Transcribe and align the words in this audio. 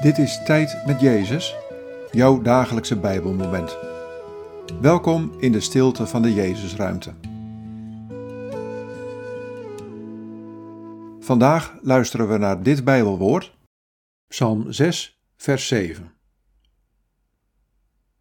Dit 0.00 0.18
is 0.18 0.42
Tijd 0.44 0.86
met 0.86 1.00
Jezus, 1.00 1.56
jouw 2.10 2.42
dagelijkse 2.42 2.98
Bijbelmoment. 2.98 3.78
Welkom 4.80 5.40
in 5.40 5.52
de 5.52 5.60
stilte 5.60 6.06
van 6.06 6.22
de 6.22 6.32
Jezusruimte. 6.34 7.14
Vandaag 11.18 11.78
luisteren 11.82 12.28
we 12.28 12.38
naar 12.38 12.62
dit 12.62 12.84
Bijbelwoord, 12.84 13.56
Psalm 14.28 14.72
6, 14.72 15.22
vers 15.36 15.66
7. 15.66 16.12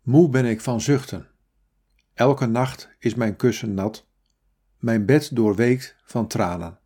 Moe 0.01 0.29
ben 0.29 0.45
ik 0.45 0.61
van 0.61 0.81
zuchten. 0.81 1.27
Elke 2.13 2.45
nacht 2.45 2.89
is 2.99 3.15
mijn 3.15 3.35
kussen 3.35 3.73
nat, 3.73 4.07
mijn 4.77 5.05
bed 5.05 5.35
doorweekt 5.35 5.95
van 6.03 6.27
tranen. 6.27 6.79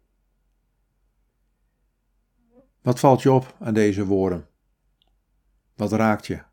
Wat 2.81 2.99
valt 2.99 3.21
je 3.21 3.31
op 3.31 3.55
aan 3.59 3.73
deze 3.73 4.05
woorden? 4.05 4.51
Wat 5.75 5.91
raakt 5.91 6.27
je? 6.27 6.43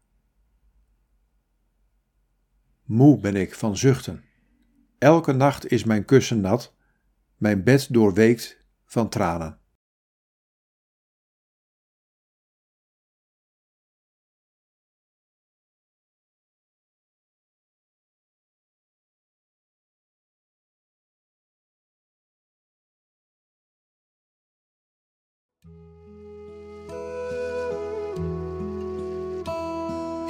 Moe 2.84 3.20
ben 3.20 3.36
ik 3.36 3.54
van 3.54 3.76
zuchten. 3.76 4.24
Elke 4.98 5.32
nacht 5.32 5.70
is 5.70 5.84
mijn 5.84 6.04
kussen 6.04 6.40
nat, 6.40 6.74
mijn 7.36 7.64
bed 7.64 7.92
doorweekt 7.92 8.64
van 8.84 9.08
tranen. 9.08 9.59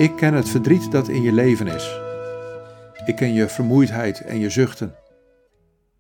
Ik 0.00 0.16
ken 0.16 0.34
het 0.34 0.48
verdriet 0.48 0.90
dat 0.90 1.08
in 1.08 1.22
je 1.22 1.32
leven 1.32 1.66
is. 1.66 2.00
Ik 3.06 3.16
ken 3.16 3.32
je 3.32 3.48
vermoeidheid 3.48 4.20
en 4.20 4.38
je 4.38 4.50
zuchten. 4.50 4.94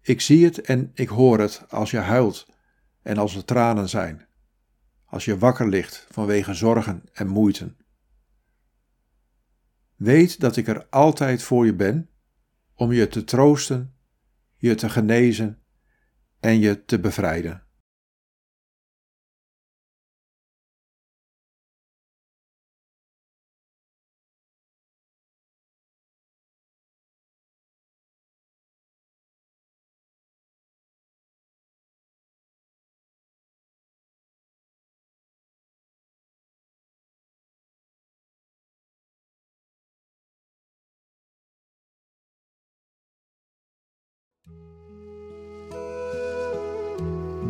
Ik 0.00 0.20
zie 0.20 0.44
het 0.44 0.60
en 0.60 0.90
ik 0.94 1.08
hoor 1.08 1.38
het 1.38 1.64
als 1.68 1.90
je 1.90 1.98
huilt 1.98 2.46
en 3.02 3.18
als 3.18 3.36
er 3.36 3.44
tranen 3.44 3.88
zijn, 3.88 4.26
als 5.04 5.24
je 5.24 5.38
wakker 5.38 5.68
ligt 5.68 6.06
vanwege 6.10 6.54
zorgen 6.54 7.02
en 7.12 7.28
moeiten. 7.28 7.76
Weet 9.96 10.40
dat 10.40 10.56
ik 10.56 10.68
er 10.68 10.86
altijd 10.88 11.42
voor 11.42 11.66
je 11.66 11.74
ben 11.74 12.10
om 12.74 12.92
je 12.92 13.08
te 13.08 13.24
troosten, 13.24 13.94
je 14.56 14.74
te 14.74 14.88
genezen 14.88 15.62
en 16.38 16.58
je 16.58 16.84
te 16.84 17.00
bevrijden. 17.00 17.62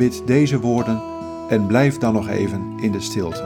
Bid 0.01 0.27
deze 0.27 0.61
woorden 0.61 1.03
en 1.49 1.67
blijf 1.67 1.99
dan 1.99 2.13
nog 2.13 2.29
even 2.29 2.79
in 2.79 2.93
de 2.93 3.01
stilte. 3.01 3.43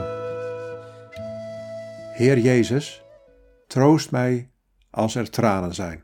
Heer 2.13 2.39
Jezus, 2.39 3.03
troost 3.67 4.11
mij 4.11 4.49
als 4.89 5.15
er 5.15 5.29
tranen 5.29 5.73
zijn. 5.73 6.03